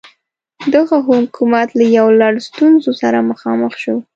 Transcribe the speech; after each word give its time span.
دغه 0.75 0.95
حکومت 1.07 1.67
له 1.79 1.85
یو 1.97 2.07
لړ 2.21 2.33
ستونزو 2.47 2.91
سره 3.01 3.17
مخامخ 3.29 3.73
شو. 3.83 3.95